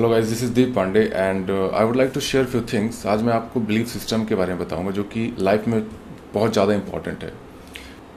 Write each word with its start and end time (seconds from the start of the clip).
Hello 0.00 0.08
guys 0.10 0.26
this 0.26 0.42
is 0.42 0.52
Deep 0.54 0.72
Pandey 0.74 1.00
and 1.14 1.50
I 1.50 1.84
would 1.84 1.96
like 1.96 2.10
to 2.12 2.20
share 2.20 2.44
few 2.44 2.60
things 2.72 3.04
आज 3.06 3.22
मैं 3.22 3.32
आपको 3.32 3.60
belief 3.60 3.86
system 3.88 4.24
के 4.24 4.34
बारे 4.34 4.54
में 4.54 4.60
बताऊँगा, 4.60 4.90
जो 4.90 5.02
कि 5.04 5.24
लाइफ 5.38 5.66
में 5.68 5.82
बहुत 6.34 6.52
ज़्यादा 6.52 6.74
इंपॉर्टेंट 6.74 7.24
है। 7.24 7.32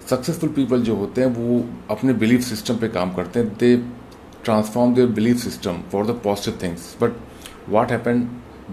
सक्सेसफुल 0.10 0.50
पीपल 0.50 0.82
जो 0.82 0.96
होते 0.96 1.22
हैं, 1.22 1.28
वो 1.30 1.66
अपने 1.92 2.14
बिलीफ 2.14 2.42
सिस्टम 2.42 2.78
पे 2.78 2.88
काम 2.90 3.14
करते 3.16 3.40
हैं। 3.40 3.48
They 3.58 3.76
transform 4.46 4.94
their 4.96 5.08
belief 5.10 5.38
system 5.40 5.82
for 5.92 6.06
the 6.08 6.20
positive 6.24 6.60
things 6.64 6.96
but 7.02 7.18
what 7.70 7.92
happen 7.92 8.28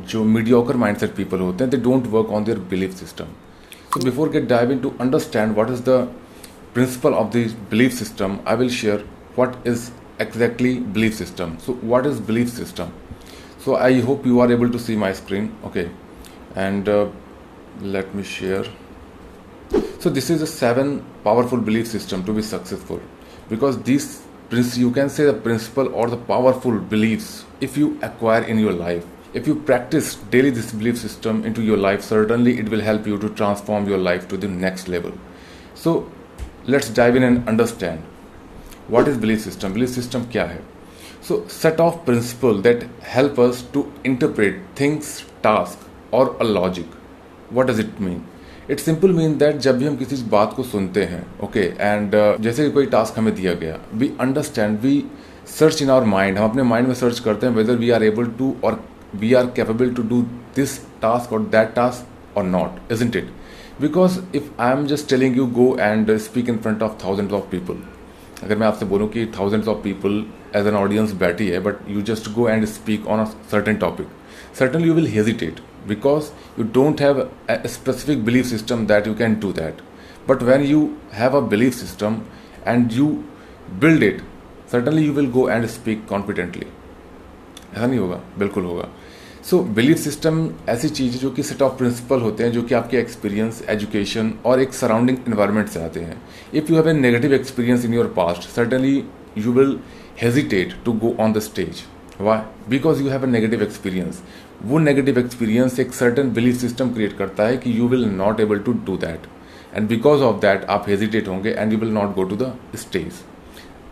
जो 0.09 0.25
मीडियोकर 0.27 0.77
माइंडसेट 0.77 1.15
पीपल 1.17 1.41
होते 1.41 1.65
हैं 1.65 1.71
they 1.71 1.77
don't 1.89 2.07
work 2.13 2.31
on 2.31 2.45
their 2.45 2.59
belief 2.71 2.95
system 2.99 3.35
so 3.95 4.05
before 4.05 4.31
get 4.31 4.49
dive 4.49 4.73
in 4.73 4.79
to 4.79 4.93
understand 5.01 5.55
what 5.55 5.71
is 5.71 5.83
the 5.89 5.99
principle 6.75 7.15
of 7.15 7.33
this 7.33 7.53
belief 7.71 7.93
system 7.95 8.39
I 8.47 8.57
will 8.57 8.71
share 8.77 9.05
what 9.39 9.67
is 9.67 9.91
exactly 10.21 10.79
belief 10.79 11.15
system. 11.15 11.59
So 11.59 11.75
what 11.75 12.07
is 12.07 12.21
belief 12.21 12.49
system? 12.49 12.93
So 13.59 13.77
i 13.77 14.01
hope 14.01 14.25
you 14.25 14.41
are 14.41 14.51
able 14.53 14.71
to 14.71 14.79
see 14.79 14.97
my 14.97 15.13
screen. 15.13 15.53
Okay. 15.65 15.91
And 16.55 16.89
uh, 16.89 17.09
let 17.81 18.15
me 18.15 18.23
share. 18.23 18.65
So 19.99 20.11
this 20.11 20.31
is 20.31 20.43
a 20.43 20.47
seven 20.47 21.05
powerful 21.25 21.59
belief 21.59 21.87
system 21.87 22.25
to 22.25 22.33
be 22.33 22.43
successful. 22.43 23.01
Because 23.49 23.83
this 23.83 24.23
you 24.53 24.91
can 24.91 25.09
say 25.09 25.25
the 25.25 25.33
principle 25.33 25.95
or 25.95 26.09
the 26.11 26.17
powerful 26.17 26.79
beliefs 26.79 27.45
if 27.61 27.77
you 27.77 27.97
acquire 28.03 28.43
in 28.43 28.59
your 28.59 28.73
life 28.73 29.05
if 29.33 29.47
you 29.47 29.55
practice 29.55 30.17
daily 30.33 30.51
this 30.51 30.73
belief 30.73 30.99
system 30.99 31.45
into 31.45 31.63
your 31.63 31.77
life 31.77 32.03
certainly 32.03 32.59
it 32.59 32.69
will 32.69 32.81
help 32.81 33.07
you 33.07 33.17
to 33.17 33.29
transform 33.31 33.89
your 33.89 33.99
life 33.99 34.27
to 34.27 34.37
the 34.37 34.49
next 34.49 34.89
level. 34.89 35.13
So 35.75 36.11
let's 36.67 36.89
dive 36.89 37.15
in 37.15 37.23
and 37.23 37.49
understand 37.49 38.03
what 38.91 39.09
is 39.09 39.19
belief 39.19 39.41
system? 39.41 39.73
Belief 39.73 39.91
system 39.91 40.27
क्या 40.33 40.45
है? 40.45 40.61
So 41.23 41.39
set 41.49 41.81
of 41.81 42.05
principle 42.05 42.61
that 42.63 42.85
help 43.11 43.39
us 43.41 43.63
to 43.75 43.87
interpret 44.05 44.61
things 44.75 45.15
task 45.43 45.89
or 46.13 46.25
a 46.39 46.51
logic. 46.51 46.99
What 47.51 47.73
does 47.73 47.83
it 47.87 48.05
mean? 48.09 48.21
It 48.71 48.81
simple 48.81 49.13
mean 49.13 49.37
that 49.39 49.57
जब 49.57 49.79
भी 49.79 49.87
हम 49.87 49.97
किसी 49.97 50.17
बात 50.31 50.53
को 50.57 50.63
सुनते 50.63 51.05
हैं 51.05 51.25
ओके 51.45 51.61
okay, 51.61 51.81
एंड 51.81 52.15
uh, 52.15 52.43
जैसे 52.43 52.69
कोई 52.71 52.87
टास्क 52.87 53.19
हमें 53.19 53.35
दिया 53.35 53.55
गया 53.55 53.79
we 53.95 54.11
understand 54.21 54.79
we 54.81 54.93
search 55.59 55.83
in 55.83 55.91
our 55.91 56.05
mind 56.07 56.39
हम 56.39 56.49
अपने 56.51 56.63
माइंड 56.63 56.89
में 56.89 56.95
सर्च 56.95 57.19
करते 57.21 57.47
हैं 57.47 57.55
whether 57.55 57.77
we 57.77 57.91
are 57.91 58.05
able 58.05 58.27
to 58.39 58.55
और 58.65 58.81
we 59.21 59.33
are 59.35 59.47
capable 59.57 59.91
to 59.95 60.03
do 60.09 60.23
this 60.57 60.79
task 61.03 61.33
और 61.33 61.43
दैट 61.53 61.75
टास्क 61.75 62.37
और 62.39 62.45
not 62.45 62.93
is 62.93 63.05
it 63.05 63.25
because 63.81 64.21
if 64.37 64.51
I 64.61 64.73
am 64.73 64.87
just 64.87 65.09
telling 65.11 65.37
you 65.37 65.47
go 65.57 65.75
and 65.81 66.17
speak 66.19 66.49
in 66.49 66.59
front 66.59 66.83
of 66.83 67.05
thousand 67.05 67.33
of 67.33 67.51
people 67.51 67.83
अगर 68.43 68.57
मैं 68.57 68.67
आपसे 68.67 68.87
बोलूँ 68.87 69.09
कि 69.09 69.27
thousands 69.39 69.69
of 69.69 69.79
people 69.83 70.25
as 70.57 70.67
an 70.67 70.75
audience 70.75 71.13
बैठी 71.21 71.49
है 71.49 71.61
but 71.61 71.89
you 71.89 72.03
just 72.11 72.31
go 72.35 72.49
and 72.49 72.65
speak 72.67 73.07
on 73.07 73.21
a 73.21 73.25
certain 73.51 73.77
topic 73.77 74.07
certainly 74.59 74.89
you 74.89 74.95
will 74.95 75.07
hesitate 75.07 75.61
because 75.89 76.31
you 76.59 76.65
don't 76.75 77.01
have 77.01 77.21
a 77.21 77.57
specific 77.67 78.25
belief 78.25 78.47
system 78.47 78.87
that 78.87 79.07
you 79.07 79.15
can 79.15 79.35
do 79.41 79.53
that 79.53 79.81
but 80.29 80.43
when 80.43 80.65
you 80.65 80.89
have 81.13 81.37
a 81.37 81.41
belief 81.49 81.75
system 81.75 82.21
and 82.67 82.93
you 82.93 83.07
build 83.81 84.03
it 84.03 84.23
certainly 84.73 85.07
you 85.07 85.13
will 85.13 85.31
go 85.31 85.49
and 85.51 85.67
speak 85.67 86.07
confidently 86.09 86.67
ऐसा 87.73 87.87
नहीं 87.87 87.99
होगा, 87.99 88.21
बिल्कुल 88.39 88.65
होगा। 88.65 88.89
So 89.51 89.59
belief 89.77 89.97
system 89.99 90.37
ऐसी 90.69 90.89
चीज़ 90.89 91.13
है 91.13 91.19
जो 91.19 91.31
कि 91.31 91.43
सेट 91.43 91.63
ऑफ़ 91.63 91.73
प्रिंसिपल 91.79 92.21
होते 92.21 92.45
हैं, 92.45 92.51
जो 92.53 92.63
कि 92.63 92.75
आपके 92.75 92.97
एक्सपीरियंस 92.97 93.63
एजुकेशन 93.69 94.33
और 94.47 94.61
एक 94.61 94.73
सराउंडिंग 94.73 95.17
इन्वायरमेंट 95.29 95.69
से 95.69 95.81
आते 95.85 96.01
हैं। 96.01 96.21
If 96.55 96.71
you 96.71 96.77
have 96.77 96.89
a 96.89 96.93
negative 96.93 97.33
experience 97.35 97.85
in 97.85 97.95
your 97.95 98.13
past 98.17 98.49
certainly 98.49 98.95
you 99.39 99.53
will 99.53 99.79
hesitate 100.23 100.75
to 100.85 100.93
go 100.93 101.15
on 101.21 101.33
the 101.33 101.39
stage 101.39 101.83
why 102.21 102.39
because 102.69 103.03
you 103.03 103.09
have 103.11 103.25
a 103.25 103.29
negative 103.31 103.63
experience 103.63 104.23
वो 104.63 104.79
नेगेटिव 104.79 105.19
एक्सपीरियंस 105.19 105.79
एक 105.81 105.95
certain 105.95 106.31
belief 106.33 106.57
system 106.57 106.91
create 106.91 107.17
करता 107.19 107.47
है 107.47 107.57
कि 107.57 107.79
you 107.79 107.89
will 107.89 108.05
not 108.11 108.41
able 108.41 108.59
to 108.59 108.73
do 108.87 108.97
that 108.97 109.27
and 109.77 109.89
because 109.89 110.23
of 110.23 110.41
that 110.41 110.65
आप 110.71 110.85
hesitate 110.89 111.29
होंगे 111.29 111.51
and 111.51 111.73
you 111.73 111.79
will 111.79 111.91
not 111.93 112.15
go 112.15 112.25
to 112.25 112.37
the 112.37 112.53
stage 112.77 113.23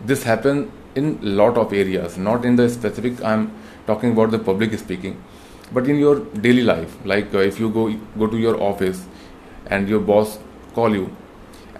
this 0.06 0.24
happen 0.26 0.64
in 0.96 1.16
lot 1.24 1.58
of 1.58 1.74
areas 1.74 2.20
not 2.20 2.46
in 2.46 2.56
the 2.56 2.68
specific 2.68 3.22
I 3.22 3.34
am 3.34 3.48
talking 3.86 4.12
about 4.12 4.30
the 4.30 4.44
public 4.46 4.78
speaking. 4.78 5.14
but 5.72 5.88
in 5.88 5.96
your 5.98 6.20
daily 6.48 6.62
life 6.62 6.96
like 7.04 7.34
uh, 7.34 7.38
if 7.38 7.58
you 7.60 7.70
go 7.70 7.88
go 8.18 8.26
to 8.26 8.38
your 8.38 8.60
office 8.62 9.06
and 9.66 9.88
your 9.88 10.00
boss 10.00 10.38
call 10.74 10.94
you 10.94 11.10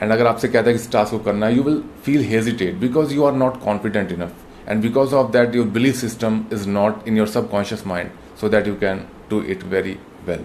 and 0.01 0.13
agar 0.15 0.27
aap 0.31 0.43
se 0.43 0.51
kehta 0.57 0.73
hai 0.73 0.81
ki 0.83 0.91
task 0.97 1.31
you 1.57 1.63
will 1.69 1.81
feel 2.09 2.27
hesitate 2.35 2.79
because 2.85 3.15
you 3.19 3.25
are 3.31 3.37
not 3.45 3.61
confident 3.61 4.13
enough. 4.19 4.37
And 4.67 4.83
because 4.83 5.15
of 5.15 5.33
that 5.33 5.55
your 5.55 5.65
belief 5.65 5.97
system 5.97 6.47
is 6.51 6.67
not 6.67 7.07
in 7.07 7.17
your 7.17 7.27
subconscious 7.27 7.85
mind 7.87 8.11
so 8.37 8.49
that 8.49 8.67
you 8.67 8.75
can 8.77 9.07
do 9.31 9.41
it 9.41 9.63
very 9.63 9.99
well. 10.27 10.45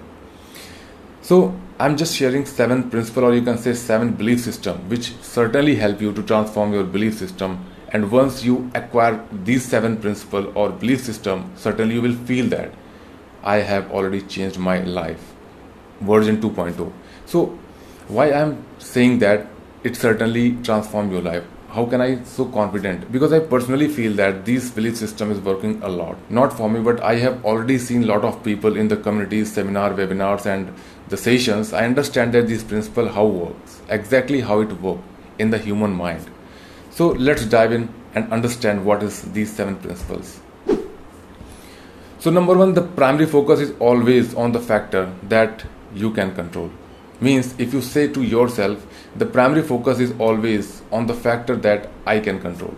So 1.22 1.54
i'm 1.84 1.96
just 1.98 2.16
sharing 2.16 2.46
seven 2.46 2.82
principle 2.90 3.26
or 3.28 3.34
you 3.36 3.42
can 3.46 3.58
say 3.58 3.74
seven 3.74 4.10
belief 4.18 4.42
system 4.42 4.82
which 4.90 5.08
certainly 5.30 5.76
help 5.76 6.02
you 6.06 6.12
to 6.20 6.24
transform 6.32 6.74
your 6.74 6.84
belief 6.84 7.18
system. 7.18 7.58
And 7.90 8.10
once 8.12 8.44
you 8.44 8.72
acquire 8.74 9.20
these 9.50 9.66
seven 9.66 9.98
principle 9.98 10.52
or 10.56 10.70
belief 10.70 11.02
system 11.02 11.52
certainly 11.56 11.96
you 11.96 12.02
will 12.02 12.20
feel 12.32 12.48
that. 12.56 12.83
I 13.44 13.58
have 13.58 13.92
already 13.92 14.22
changed 14.22 14.58
my 14.58 14.80
life. 14.84 15.34
Version 16.02 16.42
2.0. 16.42 16.92
So, 17.26 17.58
why 18.08 18.32
I'm 18.32 18.66
saying 18.80 19.20
that 19.20 19.48
it 19.84 19.96
certainly 19.96 20.56
transformed 20.64 21.12
your 21.12 21.22
life. 21.22 21.44
How 21.70 21.86
can 21.86 22.02
I 22.02 22.24
so 22.24 22.46
confident? 22.46 23.12
Because 23.12 23.34
I 23.34 23.40
personally 23.40 23.88
feel 23.88 24.14
that 24.14 24.46
this 24.46 24.70
belief 24.70 24.96
system 24.96 25.32
is 25.32 25.40
working 25.40 25.82
a 25.82 25.90
lot. 25.90 26.18
Not 26.30 26.54
for 26.56 26.70
me, 26.70 26.80
but 26.80 27.02
I 27.02 27.16
have 27.16 27.44
already 27.44 27.80
seen 27.80 28.06
lot 28.06 28.24
of 28.24 28.44
people 28.44 28.78
in 28.78 28.88
the 28.88 28.98
communities, 28.98 29.52
seminar, 29.52 29.90
webinars, 29.92 30.46
and 30.46 30.72
the 31.10 31.18
sessions. 31.18 31.74
I 31.74 31.86
understand 31.86 32.34
that 32.34 32.48
this 32.48 32.64
principle 32.64 33.10
how 33.10 33.26
works, 33.26 33.82
exactly 33.90 34.42
how 34.42 34.60
it 34.62 34.72
works 34.82 35.02
in 35.40 35.50
the 35.50 35.58
human 35.58 35.94
mind. 35.94 36.30
So 36.92 37.08
let's 37.08 37.46
dive 37.46 37.72
in 37.72 37.92
and 38.14 38.32
understand 38.32 38.86
what 38.86 39.02
is 39.02 39.24
these 39.34 39.52
seven 39.52 39.76
principles. 39.78 40.43
So, 42.23 42.31
number 42.31 42.57
one, 42.57 42.75
the 42.75 42.83
primary 42.83 43.27
focus 43.27 43.61
is 43.61 43.73
always 43.79 44.35
on 44.35 44.53
the 44.53 44.61
factor 44.61 45.13
that 45.29 45.65
you 45.95 46.11
can 46.11 46.35
control. 46.35 46.71
Means, 47.21 47.55
if 47.59 47.73
you 47.73 47.81
say 47.81 48.09
to 48.09 48.23
yourself, 48.23 48.85
the 49.17 49.27
primary 49.27 49.63
focus 49.63 50.01
is 50.01 50.13
always 50.19 50.83
on 50.91 51.07
the 51.07 51.15
factor 51.15 51.57
that 51.57 51.91
I 52.07 52.19
can 52.21 52.41
control. 52.41 52.75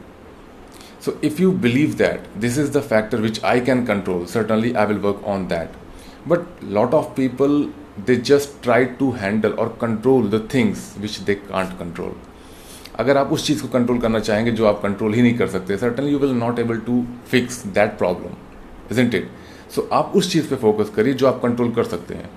So, 1.00 1.16
if 1.22 1.40
you 1.40 1.52
believe 1.52 1.96
that 1.98 2.20
this 2.38 2.58
is 2.58 2.70
the 2.70 2.82
factor 2.82 3.20
which 3.20 3.42
I 3.42 3.60
can 3.60 3.86
control, 3.86 4.26
certainly 4.26 4.76
I 4.76 4.84
will 4.84 4.98
work 4.98 5.22
on 5.24 5.48
that. 5.48 5.70
But 6.26 6.46
lot 6.62 6.92
of 6.92 7.14
people 7.16 7.70
they 8.06 8.16
just 8.16 8.62
try 8.62 8.84
to 8.84 9.12
handle 9.12 9.58
or 9.58 9.70
control 9.70 10.22
the 10.22 10.40
things 10.40 10.94
which 11.00 11.20
they 11.24 11.36
can't 11.36 11.76
control. 11.78 12.14
अगर 12.98 13.16
आप 13.16 13.32
उस 13.32 13.46
चीज़ 13.46 13.62
को 13.62 13.68
control 13.68 13.98
करना 14.00 14.18
चाहेंगे 14.18 14.50
जो 14.52 14.66
आप 14.66 14.80
control 14.82 15.14
ही 15.14 15.22
नहीं 15.22 15.34
कर 15.34 15.46
सकते 15.48 15.76
certainly 15.78 16.10
you 16.12 16.18
will 16.18 16.32
not 16.38 16.58
able 16.58 16.78
to 16.86 17.04
fix 17.30 17.62
that 17.78 17.96
problem 17.98 18.34
isn't 18.91 19.15
it 19.15 19.29
so 19.75 19.87
आप 19.93 20.11
उस 20.15 20.31
चीज़ 20.31 20.49
पे 20.49 20.55
फोकस 20.55 20.89
करिए 20.95 21.13
जो 21.13 21.27
आप 21.27 21.41
कंट्रोल 21.43 21.71
कर 21.71 21.83
सकते 21.83 22.13
हैं। 22.13 22.29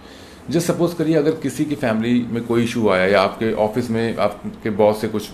जस्ट 0.50 0.66
सपोज़ 0.66 0.94
करिए 0.96 1.14
अगर 1.16 1.30
किसी 1.40 1.64
की 1.64 1.74
फैमिली 1.74 2.20
में 2.32 2.44
कोई 2.46 2.64
इशू 2.64 2.88
आया 2.88 3.06
या 3.06 3.20
आपके 3.20 3.52
ऑफ़िस 3.64 3.90
में 3.90 4.16
आपके 4.16 4.70
बॉस 4.76 5.00
से 5.00 5.08
कुछ 5.08 5.28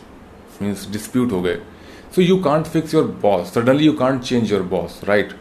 मीन्स 0.63 0.89
डिस्प्यूट 0.93 1.33
हो 1.33 1.41
गए। 1.43 1.55
So 2.15 2.23
you 2.23 2.37
can't 2.43 2.67
fix 2.67 2.95
your 2.95 3.05
boss 3.23 3.53
suddenly 3.55 3.85
you 3.87 3.93
can't 3.93 4.21
change 4.23 4.53
your 4.53 4.63
boss 4.73 5.01
right 5.05 5.33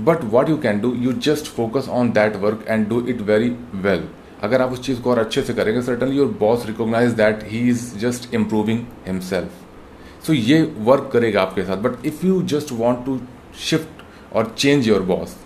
but 0.00 0.24
what 0.32 0.48
you 0.48 0.56
can 0.58 0.80
do 0.80 0.94
you 0.96 1.12
just 1.24 1.46
focus 1.54 1.88
on 1.90 2.10
that 2.12 2.36
work 2.42 2.64
and 2.68 2.88
do 2.88 3.04
it 3.08 3.20
very 3.20 3.50
well 3.76 4.08
अगर 4.42 4.62
आप 4.62 4.72
उस 4.72 4.82
चीज़ 4.82 5.00
को 5.02 5.10
और 5.10 5.18
अच्छे 5.18 5.42
से 5.42 5.54
करेंगे 5.54 5.82
certainly 5.82 6.16
your 6.16 6.36
boss 6.40 6.66
recognize 6.66 7.12
that 7.12 7.40
he 7.50 7.68
is 7.68 7.96
just 7.98 8.34
improving 8.34 8.84
himself 9.06 10.26
so 10.26 10.32
ये 10.32 10.60
वर्क 10.78 11.08
करेगा 11.12 11.42
आपके 11.42 11.62
साथ। 11.64 11.76
But 11.76 12.06
if 12.06 12.26
you 12.26 12.42
just 12.52 12.72
want 12.72 13.04
to 13.06 13.18
shift 13.60 13.97
और 14.32 14.54
change 14.58 14.88
your 14.88 15.02
boss 15.02 15.36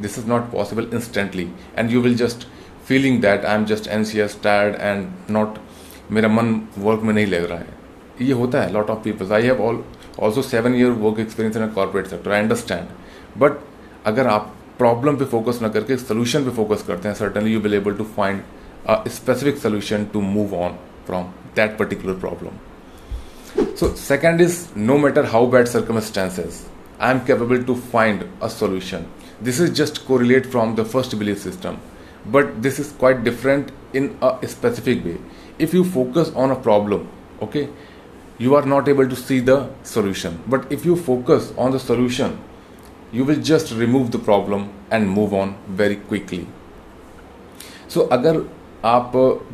this 0.00 0.18
is 0.18 0.26
not 0.26 0.50
possible 0.52 0.86
instantly. 0.92 1.50
And 1.76 1.90
you 1.90 2.00
will 2.02 2.14
just 2.14 2.46
feeling 2.84 3.20
that 3.20 3.44
i'm 3.44 3.64
just 3.66 3.88
anxious, 3.88 4.34
tired, 4.34 4.76
and 4.80 5.08
not, 5.28 5.58
मेरा 6.10 6.28
मन 6.28 6.60
work 6.78 7.00
में 7.00 7.14
नहीं 7.14 7.26
लग 7.26 7.44
रहा 7.44 7.58
है। 7.58 7.76
ये 8.22 8.32
होता 8.32 8.60
है 8.62 8.72
lot 8.72 8.90
of 8.90 8.98
peoples 8.98 9.32
I 9.32 9.42
have 9.42 9.62
all 9.62 9.84
also 10.20 10.42
seven 10.42 10.74
year 10.74 10.90
work 10.90 11.18
experience 11.18 11.56
in 11.56 11.62
a 11.62 11.66
corporate 11.66 12.06
sector 12.06 12.32
I 12.32 12.40
understand 12.40 12.88
but 13.38 13.52
अगर 14.06 14.26
आप 14.26 14.54
प्रॉब्लम 14.78 15.16
पे 15.16 15.24
फोकस 15.24 15.58
ना 15.62 15.68
करके 15.68 15.96
सोल्यूशन 15.96 16.44
पे 16.44 16.50
फोकस 16.50 16.82
करते 16.82 17.08
हैं 17.08 17.14
certainly 17.14 17.52
you 17.52 17.60
will 17.60 17.74
able 17.74 17.94
to 17.94 18.04
find 18.04 18.42
a 18.86 19.02
specific 19.08 19.58
solution 19.58 20.04
to 20.04 20.20
move 20.20 20.54
on 20.54 20.78
from 21.06 21.24
that 21.56 21.76
particular 21.78 22.14
problem 22.14 22.50
so, 23.80 23.88
second 23.94 24.40
is 24.40 24.56
no 24.76 24.96
matter 24.98 25.22
how 25.34 25.44
bad 25.52 25.68
circumstances 25.68 26.64
i 26.99 27.11
am 27.11 27.21
capable 27.29 27.63
to 27.69 27.75
find 27.93 28.25
a 28.41 28.49
solution 28.49 29.07
this 29.49 29.59
is 29.59 29.71
just 29.81 30.05
correlate 30.09 30.45
from 30.55 30.75
the 30.79 30.85
first 30.95 31.17
belief 31.21 31.39
system 31.39 31.79
but 32.35 32.61
this 32.61 32.79
is 32.79 32.91
quite 33.03 33.23
different 33.23 33.71
in 33.93 34.15
a 34.21 34.47
specific 34.47 35.03
way 35.05 35.17
if 35.57 35.73
you 35.73 35.83
focus 35.83 36.31
on 36.35 36.51
a 36.51 36.59
problem 36.67 37.07
okay 37.41 37.67
you 38.37 38.55
are 38.55 38.65
not 38.65 38.87
able 38.87 39.07
to 39.07 39.15
see 39.15 39.39
the 39.51 39.57
solution 39.83 40.39
but 40.47 40.71
if 40.71 40.85
you 40.85 40.95
focus 40.95 41.51
on 41.57 41.71
the 41.71 41.79
solution 41.79 42.39
you 43.11 43.25
will 43.25 43.41
just 43.51 43.71
remove 43.83 44.11
the 44.11 44.19
problem 44.29 44.69
and 44.89 45.09
move 45.19 45.33
on 45.43 45.55
very 45.83 46.01
quickly 46.11 46.45
so 47.89 47.99
so, 47.99 48.07
अगर 48.11 48.37
आप 48.85 49.11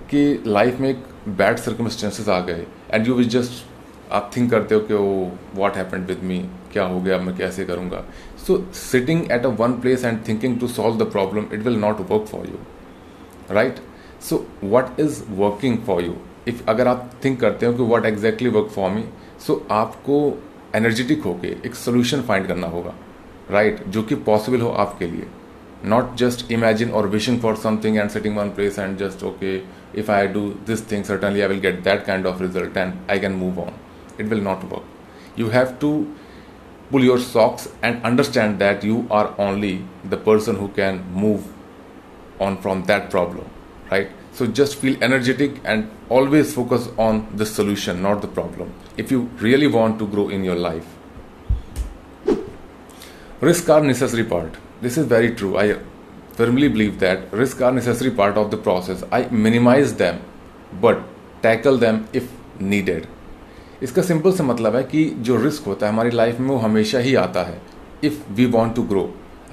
की 0.09 0.23
life 0.47 0.79
में 0.79 0.89
एक 0.89 1.03
bad 1.37 1.57
circumstances 1.59 2.27
आ 2.29 2.39
गए 2.49 2.65
and 2.93 3.07
you 3.07 3.13
will 3.15 3.29
just 3.29 3.65
आप 4.12 4.30
think 4.36 4.50
करते 4.50 4.74
हो 4.74 4.80
कि 4.80 4.94
वो 4.94 5.30
व्हाट 5.54 5.76
हैपेंड 5.76 6.06
विद 6.06 6.22
मी 6.22 6.38
क्या 6.72 6.84
हो 6.84 7.00
गया? 7.00 7.18
मैं 7.18 7.36
कैसे 7.36 7.64
करूँगा? 7.64 8.04
So 8.46 8.56
sitting 8.74 9.30
at 9.32 9.46
a 9.46 9.48
one 9.60 9.72
place 9.72 10.04
and 10.04 10.18
thinking 10.28 10.58
to 10.60 10.66
solve 10.68 10.98
the 10.98 11.10
problem 11.12 11.44
it 11.52 11.60
will 11.60 11.78
not 11.80 12.00
work 12.10 12.26
for 12.26 12.46
you 12.48 12.58
right 13.50 13.76
so 14.20 14.46
what 14.64 15.00
is 15.00 15.22
working 15.30 15.78
for 15.78 16.02
you 16.02 16.14
if 16.48 16.62
अगर 16.68 16.88
आप 16.88 17.10
थिंक 17.24 17.40
करते 17.40 17.66
हो 17.66 17.72
कि 17.72 17.82
what 17.94 18.06
exactly 18.06 18.48
work 18.48 18.68
for 18.68 18.90
me 18.90 19.04
so 19.46 19.66
आपको 19.70 20.18
energetic 20.74 21.22
होके 21.22 21.48
एक 21.66 21.74
solution 21.74 22.22
find 22.22 22.46
करना 22.46 22.66
होगा। 22.66 22.94
Right 23.50 23.76
right? 23.76 23.88
जो 23.88 24.02
कि 24.02 24.14
पॉसिबल 24.14 24.60
हो 24.60 24.70
आपके 24.70 25.06
लिए। 25.06 25.26
नॉट 25.84 26.14
जस्ट 26.16 26.50
इमेजिन 26.52 26.90
और 26.90 27.06
wishing 27.08 27.40
for 27.40 27.56
something 27.56 27.96
and 27.96 28.10
sitting 28.10 28.36
one 28.36 28.48
place 28.48 28.78
and 28.78 28.96
just 28.98 29.24
okay 29.24 29.56
if 30.00 30.10
I 30.10 30.26
do 30.26 30.40
this 30.66 30.90
thing 30.92 31.04
certainly 31.04 31.40
I 31.40 31.48
will 31.48 31.60
get 31.60 31.82
that 31.84 32.04
kind 32.04 32.26
of 32.26 32.42
result 32.42 32.76
and 32.76 32.92
I 33.10 33.18
can 33.18 33.32
move 33.32 33.60
on. 33.60 33.72
It 34.22 34.32
will 34.34 34.44
not 34.48 34.64
work 34.72 35.40
you 35.42 35.50
have 35.56 35.74
to 35.84 35.90
pull 36.90 37.04
your 37.08 37.18
socks 37.26 37.68
and 37.82 38.08
understand 38.10 38.58
that 38.64 38.88
you 38.90 38.96
are 39.10 39.34
only 39.48 39.74
the 40.14 40.16
person 40.30 40.56
who 40.62 40.68
can 40.80 40.98
move 41.26 41.46
on 42.48 42.58
from 42.64 42.82
that 42.90 43.10
problem 43.10 43.46
right 43.90 44.10
so 44.40 44.46
just 44.62 44.76
feel 44.82 45.02
energetic 45.10 45.60
and 45.64 45.90
always 46.18 46.54
focus 46.58 46.88
on 47.10 47.22
the 47.42 47.46
solution 47.52 48.02
not 48.08 48.20
the 48.26 48.32
problem 48.40 48.74
if 49.04 49.14
you 49.16 49.22
really 49.46 49.70
want 49.78 49.98
to 50.04 50.10
grow 50.16 50.28
in 50.38 50.44
your 50.50 50.58
life 50.66 50.86
risk 53.40 53.72
are 53.76 53.80
necessary 53.92 54.24
part 54.34 54.62
this 54.82 54.98
is 54.98 55.06
very 55.06 55.32
true. 55.36 55.56
I 55.56 55.78
firmly 56.32 56.66
believe 56.68 56.98
that 56.98 57.32
risks 57.32 57.60
are 57.60 57.70
necessary 57.70 58.10
part 58.10 58.36
of 58.36 58.50
the 58.50 58.56
process. 58.56 59.04
I 59.12 59.26
minimize 59.26 59.94
them 59.94 60.20
but 60.80 61.00
tackle 61.40 61.78
them 61.78 62.08
if 62.12 62.28
needed. 62.58 63.06
इसका 63.82 64.02
simple 64.02 64.32
सा 64.32 64.44
मतलब 64.44 64.76
है 64.76 64.82
कि 64.82 65.04
जो 65.18 65.36
risk 65.42 65.66
होता 65.66 65.86
है 65.86 65.92
हमारी 65.92 66.10
life 66.10 66.40
में 66.40 66.48
वो 66.48 66.56
हमेशा 66.56 66.98
ही 66.98 67.14
आता 67.14 67.42
है। 67.42 67.60
If 68.04 68.18
we 68.32 68.46
want 68.46 68.74
to 68.76 68.82
grow 68.82 69.02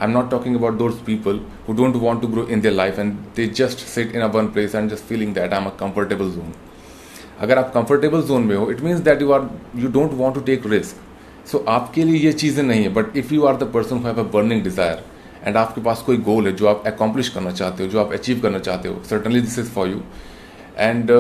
I 0.01 0.07
am 0.07 0.11
not 0.11 0.29
talking 0.31 0.55
about 0.55 0.77
those 0.77 0.93
people 1.05 1.39
who 1.67 1.73
don't 1.75 1.95
want 1.95 2.21
to 2.21 2.27
grow 2.27 2.43
in 2.47 2.61
their 2.61 2.73
life 2.73 2.99
and 2.99 3.13
they 3.35 3.45
just 3.57 3.85
sit 3.87 4.15
in 4.15 4.21
a 4.21 4.27
one 4.35 4.47
place 4.47 4.75
and 4.75 4.89
just 4.91 5.03
feeling 5.03 5.33
that 5.33 5.53
I 5.53 5.59
am 5.59 5.65
a 5.65 5.75
comfortable 5.79 6.31
zone 6.31 6.53
अगर 7.39 7.57
आप 7.57 7.71
comfortable 7.73 8.21
zone 8.21 8.43
में 8.43 8.55
हो 8.55 8.69
it 8.71 8.81
means 8.81 8.99
that 9.01 9.21
you 9.21 9.31
are 9.31 9.49
you 9.75 9.89
don't 9.89 10.13
want 10.13 10.35
to 10.35 10.41
take 10.41 10.67
risk 10.67 11.47
so 11.51 11.65
आपके 11.69 12.03
लिए 12.03 12.19
ये 12.19 12.31
चीज़ें 12.33 12.63
नहीं 12.63 12.83
है 12.83 12.93
but 12.93 13.17
if 13.17 13.33
you 13.33 13.43
are 13.45 13.57
the 13.57 13.71
person 13.73 13.97
have 13.97 14.19
a 14.19 14.31
burning 14.33 14.63
desire 14.63 15.03
and 15.43 15.57
आपके 15.57 15.81
पास 15.81 16.01
कोई 16.05 16.17
गोल 16.17 16.47
है 16.47 16.55
जो 16.55 16.67
आप 16.67 16.83
अकॉम्प्लिश 16.87 17.29
करना 17.29 17.51
चाहते 17.51 17.83
हो, 17.83 17.89
जो 17.89 17.99
आप 17.99 18.11
अचीव 18.13 18.39
करना 18.39 18.59
चाहते 18.59 18.89
हो 18.89 19.01
certainly 19.09 19.41
this 19.41 19.59
is 19.59 19.69
for 19.69 19.89
you 19.89 20.01
and 20.77 21.11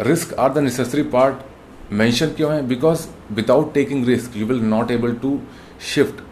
risk 0.00 0.34
are 0.34 0.52
the 0.52 0.58
necessary 0.58 1.02
part 1.12 1.46
mention 1.92 2.30
क्यों 2.36 2.52
है 2.52 2.66
because 2.68 3.06
without 3.32 3.72
taking 3.74 4.06
risk 4.06 4.36
you 4.36 4.46
will 4.46 4.60
not 4.62 4.90
able 4.90 5.12
to 5.22 5.38
shift 5.94 6.22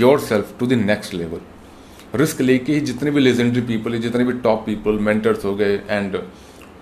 your 0.00 0.18
self 0.20 0.52
to 0.58 0.66
the 0.66 0.72
next 0.72 1.14
level 1.14 2.18
risk 2.18 2.40
लेके 2.40 2.72
ही 2.72 2.80
जितने 2.80 3.10
भी 3.10 3.20
लेजेंडरी 3.20 3.60
पीपल 3.60 3.94
है, 3.94 4.00
जितने 4.00 4.24
भी 4.24 4.32
top 4.40 4.62
people 4.66 4.98
mentors 5.06 5.44
हो 5.44 5.54
गए 5.54 5.80
एंड 5.90 6.16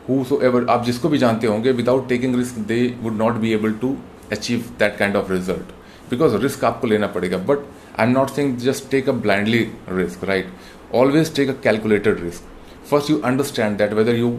हु 0.08 0.22
सो 0.24 0.40
एवर 0.42 0.66
आप 0.70 0.84
जिसको 0.84 1.08
भी 1.08 1.18
जानते 1.18 1.46
होंगे 1.46 1.72
without 1.72 2.08
taking 2.08 2.36
risk 2.36 2.58
they 2.68 2.82
would 3.02 3.16
not 3.16 3.34
be 3.34 3.52
able 3.52 3.72
to 3.80 3.96
achieve 4.32 4.64
that 4.78 4.96
kind 4.98 5.16
of 5.16 5.32
result 5.32 6.10
because 6.10 6.36
risk 6.42 6.64
आपको 6.64 6.86
लेना 6.86 7.06
पड़ेगा 7.16 7.38
but 7.50 7.66
I 7.98 8.06
am 8.06 8.12
not 8.12 8.30
saying 8.30 8.54
just 8.64 8.90
take 8.90 9.08
a 9.08 9.12
blindly 9.26 9.66
risk 9.90 10.24
right 10.24 10.48
always 10.94 11.34
take 11.36 11.48
a 11.48 11.60
calculated 11.64 12.24
risk. 12.24 12.51
first 12.92 13.08
you 13.14 13.22
understand 13.32 13.78
that 13.84 13.96
whether 14.00 14.14
you 14.22 14.30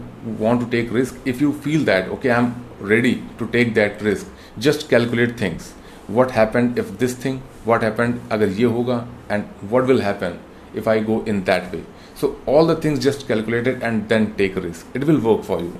want 0.46 0.64
to 0.64 0.70
take 0.78 0.92
risk 1.00 1.34
if 1.34 1.42
you 1.48 1.52
feel 1.68 1.84
that 1.92 2.10
okay 2.18 2.32
i'm 2.38 2.50
ready 2.94 3.14
to 3.40 3.48
take 3.58 3.74
that 3.80 4.02
risk 4.02 4.28
just 4.58 4.90
calculate 4.90 5.38
things. 5.38 5.74
What 6.08 6.32
happened 6.32 6.78
if 6.78 6.98
this 7.00 7.16
thing 7.16 7.42
what 7.66 7.82
happened 7.82 8.22
agar 8.30 8.48
ye 8.48 8.66
hoga 8.66 9.08
and 9.30 9.46
what 9.70 9.88
will 9.88 10.02
happen 10.02 10.40
if 10.74 10.88
i 10.88 11.00
go 11.00 11.24
in 11.24 11.44
that 11.46 11.72
way? 11.74 11.84
So 12.16 12.36
all 12.46 12.66
the 12.66 12.76
things 12.76 13.00
just 13.00 13.28
calculate 13.28 13.68
it 13.68 13.82
and 13.82 14.08
then 14.10 14.36
take 14.36 14.56
a 14.56 14.62
risk. 14.62 14.86
It 14.94 15.06
will 15.06 15.20
work 15.20 15.44
for 15.44 15.60
you. 15.60 15.76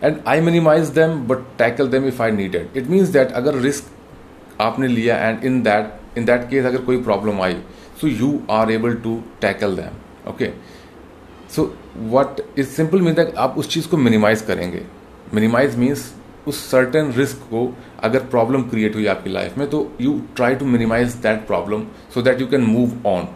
And 0.00 0.22
i 0.26 0.40
minimize 0.40 0.92
them 0.92 1.26
but 1.26 1.44
tackle 1.58 1.88
them 1.88 2.06
if 2.06 2.20
i 2.20 2.30
need 2.30 2.54
it 2.54 2.70
it 2.74 2.88
means 2.94 3.12
that 3.12 3.36
agar 3.40 3.52
risk 3.66 3.92
aapne 4.64 4.88
liya 4.94 5.14
and 5.28 5.44
in 5.50 5.62
that 5.68 6.00
in 6.14 6.26
that 6.26 6.50
case 6.50 6.68
agar 6.70 6.82
koi 6.88 6.98
problem 7.10 7.38
aayi 7.46 7.62
so 8.00 8.06
you 8.06 8.44
are 8.48 8.70
able 8.70 8.94
to 9.06 9.22
tackle 9.40 9.74
them. 9.74 9.94
Okay? 10.26 10.52
So 11.50 11.72
what 12.10 12.40
is 12.58 12.66
simple 12.66 13.00
mean 13.02 13.14
that 13.14 13.34
आप 13.36 13.58
उस 13.58 13.68
चीज़ 13.70 13.88
को 13.88 13.96
minimise 13.96 14.40
करेंगे। 14.42 14.82
Minimise 15.34 15.76
means 15.76 16.12
उस 16.48 16.58
certain 16.70 17.12
risk 17.12 17.36
को 17.50 17.66
अगर 18.04 18.20
problem 18.26 18.62
create 18.62 18.94
हुई 18.94 19.06
आपकी 19.06 19.30
लाइफ 19.30 19.56
में 19.58 19.68
तो 19.70 19.90
you 20.00 20.20
try 20.36 20.54
to 20.54 20.66
minimize 20.66 21.14
that 21.22 21.46
problem 21.46 21.86
so 22.14 22.22
that 22.22 22.40
you 22.40 22.46
can 22.46 22.60
move 22.60 23.08
on 23.08 23.28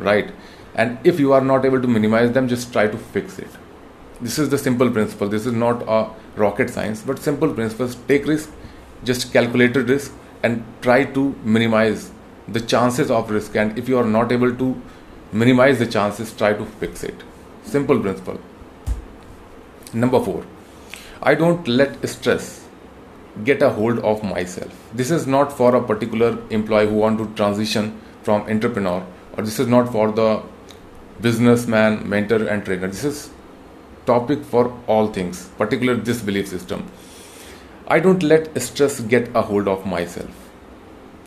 right 0.00 0.34
and 0.76 1.06
if 1.06 1.20
you 1.22 1.32
are 1.32 1.42
not 1.42 1.64
able 1.64 1.80
to 1.80 1.88
minimize 1.88 2.30
them 2.30 2.48
just 2.48 2.72
try 2.72 2.88
to 2.88 2.98
fix 3.12 3.40
it 3.40 4.22
this 4.22 4.38
is 4.38 4.50
the 4.50 4.56
simple 4.56 4.88
principle 4.90 5.28
this 5.28 5.46
is 5.46 5.54
not 5.54 5.82
a 5.82 6.02
rocket 6.38 6.70
science 6.70 7.04
but 7.06 7.18
simple 7.18 7.48
principle 7.48 7.90
take 8.08 8.28
risk 8.28 9.04
just 9.04 9.32
calculated 9.32 9.90
risk 9.90 10.44
and 10.44 10.60
try 10.82 11.04
to 11.14 11.32
minimize 11.46 12.06
the 12.50 12.58
chances 12.58 13.10
of 13.10 13.32
risk 13.32 13.56
and 13.56 13.78
if 13.78 13.90
you 13.90 13.98
are 13.98 14.04
not 14.06 14.32
able 14.32 14.52
to 14.52 14.74
minimize 15.34 15.82
the 15.82 15.86
chances 15.88 16.36
try 16.38 16.52
to 16.52 16.64
fix 16.80 17.04
it 17.04 17.22
simple 17.68 18.00
principle. 18.00 18.40
Number 19.92 20.20
4 20.20 20.44
i 21.22 21.34
don't 21.34 21.66
let 21.66 22.08
stress 22.08 22.64
get 23.44 23.62
a 23.62 23.70
hold 23.70 23.98
of 24.00 24.22
myself. 24.22 24.72
This 24.94 25.10
is 25.10 25.26
not 25.26 25.52
for 25.52 25.74
a 25.76 25.82
particular 25.82 26.38
employee 26.50 26.88
who 26.88 26.94
want 26.94 27.18
to 27.18 27.26
transition 27.34 28.00
from 28.22 28.42
entrepreneur 28.42 29.04
or 29.36 29.44
this 29.44 29.58
is 29.58 29.68
not 29.68 29.90
for 29.92 30.10
the 30.12 30.42
businessman 31.20 32.08
mentor 32.08 32.46
and 32.48 32.64
trainer. 32.64 32.88
This 32.88 33.04
is 33.04 33.30
topic 34.06 34.44
for 34.44 34.72
all 34.86 35.08
things 35.08 35.48
particular 35.58 35.96
this 35.96 36.22
belief 36.22 36.48
system. 36.48 36.90
I 37.86 38.00
don't 38.00 38.22
let 38.22 38.60
stress 38.60 39.00
get 39.00 39.30
a 39.34 39.42
hold 39.42 39.68
of 39.68 39.86
myself 39.86 40.47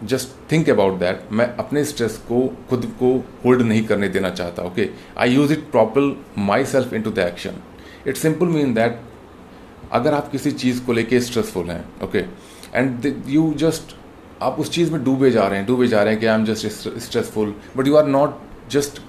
just 0.03 0.51
think 0.51 0.69
about 0.69 0.99
that 0.99 1.21
मैं 1.31 1.45
अपने 1.55 1.83
stress 1.85 2.17
को, 2.17 2.55
खुद 2.69 2.85
को 2.99 3.25
hold 3.45 3.61
नहीं 3.61 3.85
करने 3.85 4.09
देना 4.09 4.29
चाहता 4.29 4.63
okay 4.63 4.89
I 5.17 5.33
use 5.33 5.53
it 5.53 5.59
proper 5.71 6.25
my 6.37 6.65
self 6.65 6.93
in 6.93 7.01
to 7.01 7.11
the 7.11 7.19
action 7.19 7.61
it 8.07 8.17
simple 8.17 8.45
mean 8.45 8.73
that 8.73 9.01
अगर 9.91 10.13
आप 10.13 10.31
किसी 10.31 10.51
चीज़ 10.51 10.83
को 10.85 10.93
लेके 10.93 11.19
स्ट्रेसफुल 11.19 11.69
हैं 11.69 11.83
ओके 12.03 12.19
एंड 12.75 13.23
यू 13.27 13.53
जस्ट 13.57 13.95
आप 14.41 14.59
उस 14.59 14.71
चीज़ 14.71 14.91
में 14.91 15.03
डूबे 15.03 15.31
जा 15.31 15.47
रहे 15.47 15.59
हैं, 15.59 15.67
डूबे 15.67 15.87
जा 15.87 16.03
रहे 16.03 16.13
हैं 16.13 16.19
कि 16.19 16.27
I 16.27 16.35
am 16.35 16.45
just 16.45 16.67
stressful 16.99 17.55
but 17.77 17.87
you 17.87 17.95
are 17.95 18.07
not 18.07 18.39
just 18.71 19.01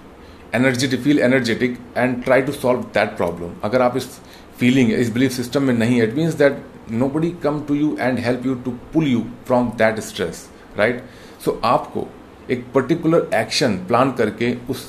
energetic 0.55 1.01
feel 1.01 1.19
energetic 1.19 1.79
and 1.97 2.23
try 2.25 2.43
to 2.43 2.53
solve 2.53 2.81
that 2.81 3.17
problem 3.17 3.53
अगर 3.65 3.83
आप 3.83 3.97
इस 3.97 4.09
फीलिंग 4.59 4.93
इस 4.93 5.11
बिलीफ 5.11 5.33
सिस्टम 5.33 5.63
में 5.63 5.75
नहीं 5.75 6.03
it 6.03 6.15
means 6.15 6.35
that 6.35 6.65
nobody 7.09 7.31
come 7.43 7.61
to 7.61 7.75
you 7.75 7.97
and 8.01 8.19
help 8.19 8.47
you 8.47 8.55
to 8.55 8.71
pull 8.71 9.07
you 9.09 9.25
from 9.47 9.69
that 9.69 10.01
stress 10.01 10.49
right 10.79 11.05
so 11.45 11.61
आपको 11.65 12.07
एक 12.51 12.65
particular 12.75 13.29
action 13.35 13.77
plan 13.89 14.13
करके 14.13 14.55
उस 14.71 14.85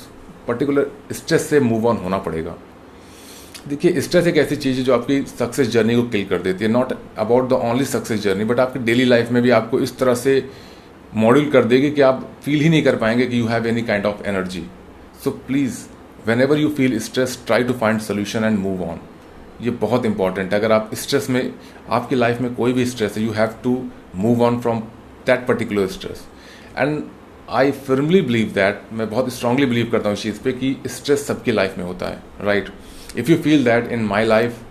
पर्टिकुलर 0.48 0.90
स्ट्रेस 1.12 1.48
से 1.50 1.60
मूव 1.60 1.86
ऑन 1.88 1.96
होना 1.96 2.18
पड़ेगा। 2.18 2.54
देखिए 3.68 4.00
स्ट्रेस 4.00 4.26
एक 4.26 4.36
ऐसी 4.36 4.56
चीज़ 4.56 4.78
है 4.78 4.84
जो 4.84 4.94
आपकी 4.94 5.20
सक्सेस 5.22 5.68
जर्नी 5.68 5.94
को 5.96 6.02
किल 6.08 6.24
कर 6.24 6.38
देती 6.38 6.64
है। 6.64 6.70
Not 6.70 6.92
about 7.18 7.48
the 7.48 7.52
only 7.52 7.84
success 7.84 8.20
journey 8.22 8.44
but 8.44 8.60
आपकी 8.60 8.78
डेली 8.78 9.04
लाइफ 9.04 9.30
में 9.30 9.42
भी 9.42 9.50
आपको 9.50 9.80
इस 9.80 9.96
तरह 9.98 10.14
से 10.14 10.42
मॉड्यूल 11.16 11.50
कर 11.50 11.64
देगी 11.64 11.90
कि 11.90 12.00
आप 12.00 12.28
फील 12.44 12.60
ही 12.60 12.68
नहीं 12.68 12.82
कर 12.82 12.96
पाएँगे 12.96 13.26
कि 13.26 13.40
you 13.40 13.46
have 13.46 13.66
any 13.66 13.82
kind 13.82 14.06
of 14.06 14.22
energy 14.26 14.64
so 15.24 15.30
please 15.46 15.78
whenever 16.40 16.58
you 16.58 16.68
feel 16.68 16.98
stress 16.98 17.38
try 17.46 17.64
to 17.64 17.72
find 17.72 18.00
solution 18.00 18.44
and 18.44 18.58
move 18.58 18.82
on 18.82 19.00
ये 19.62 19.70
बहुत 19.80 20.06
इंपॉर्टेंट 20.06 20.52
है। 20.52 20.58
अगर 20.58 20.72
आप 20.72 20.90
स्ट्रेस 20.94 21.28
में, 21.30 21.52
आपकी 21.90 22.16
लाइफ 22.16 22.40
में 22.40 22.54
कोई 22.54 22.72
भी 22.72 22.86
स्ट्रेस 22.86 23.16
है 23.16 23.24
you 23.24 23.32
have 23.32 23.54
to 23.64 23.82
move 24.16 24.42
on 24.42 24.60
from 24.60 24.82
that 25.27 25.47
particular 25.47 25.87
stress 25.97 26.25
and 26.77 27.03
I 27.59 27.71
firmly 27.87 28.21
believe 28.21 28.51
that 28.55 28.81
मैं 28.93 29.09
बहुत 29.09 29.33
स्ट्रांगली 29.33 29.65
बिलीव 29.65 29.89
करता 29.91 30.09
हूँ 30.09 30.17
इस 30.17 30.23
चीज़ 30.23 30.41
पे 30.43 30.51
कि 30.53 30.75
स्ट्रेस 30.95 31.27
सबकी 31.27 31.51
लाइफ 31.51 31.77
में 31.77 31.85
होता 31.85 32.07
है 32.09 32.45
right 32.45 32.69
if 33.17 33.31
you 33.31 33.37
feel 33.43 33.63
that 33.63 33.91
in 33.91 34.03
my 34.05 34.25
life 34.25 34.65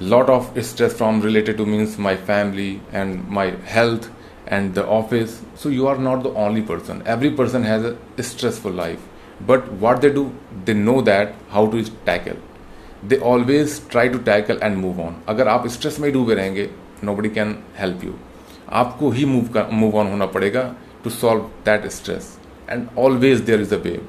lot 0.00 0.28
of 0.30 0.64
stress 0.64 0.92
from 0.94 1.20
related 1.20 1.56
to 1.56 1.66
means 1.66 1.98
my 1.98 2.16
family 2.16 2.80
and 2.92 3.28
my 3.28 3.50
health 3.66 4.10
and 4.46 4.74
the 4.74 4.86
office 4.86 5.42
so 5.56 5.68
you 5.68 5.86
are 5.86 5.98
not 5.98 6.22
the 6.22 6.30
only 6.30 6.62
person 6.62 7.02
every 7.04 7.30
person 7.30 7.64
has 7.64 7.84
a 7.84 8.22
stressful 8.22 8.70
life 8.70 9.00
but 9.40 9.70
what 9.72 10.00
they 10.00 10.10
do 10.10 10.32
they 10.64 10.74
know 10.74 11.00
that 11.00 11.34
how 11.50 11.66
to 11.66 11.82
tackle 12.04 12.36
they 13.02 13.18
always 13.18 13.80
try 13.88 14.06
to 14.08 14.18
tackle 14.20 14.58
and 14.62 14.78
move 14.78 15.00
on 15.00 15.14
अगर 15.28 15.48
आप 15.48 15.66
stress 15.68 15.98
में 16.00 16.12
डूबे 16.12 16.34
रहेंगे 16.34 16.68
nobody 17.04 17.30
can 17.30 17.56
help 17.80 18.02
you 18.02 18.14
आपको 18.73 19.09
ही 19.11 19.25
move 19.25 19.59
move 19.71 19.97
on 19.99 20.07
होना 20.07 20.25
पड़ेगा 20.35 20.63
to 21.03 21.09
solve 21.09 21.41
that 21.65 21.87
stress 21.91 22.37
and 22.69 22.87
always 22.99 23.39
there 23.41 23.61
is 23.61 23.73
a 23.75 23.77
way 23.79 23.99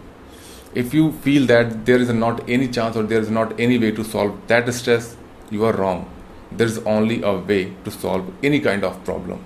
if 0.77 0.97
you 0.97 1.13
feel 1.25 1.47
that 1.47 1.73
there 1.87 2.03
is 2.03 2.13
not 2.13 2.49
any 2.51 2.67
chance 2.69 2.97
और 2.97 3.07
there 3.07 3.23
is 3.23 3.31
not 3.33 3.61
any 3.61 3.79
way 3.79 3.91
to 3.91 4.03
solve 4.05 4.33
that 4.49 4.71
stress 4.73 5.17
you 5.53 5.65
are 5.65 5.75
wrong 5.77 6.57
there 6.59 6.69
is 6.69 6.79
only 6.89 7.21
a 7.23 7.31
way 7.49 7.63
to 7.85 7.91
solve 7.91 8.47
any 8.47 8.59
kind 8.61 8.85
of 8.85 9.05
problem 9.05 9.39